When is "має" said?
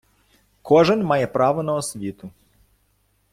1.03-1.27